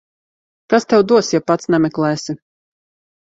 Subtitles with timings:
[0.73, 2.37] Kas tev dos, ja pats nemeklēsi.